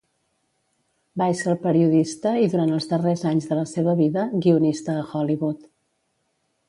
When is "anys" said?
3.33-3.47